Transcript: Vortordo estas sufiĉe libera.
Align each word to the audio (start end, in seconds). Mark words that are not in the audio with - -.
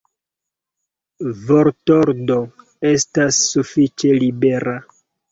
Vortordo 1.49 2.37
estas 2.91 3.41
sufiĉe 3.51 4.15
libera. 4.25 4.75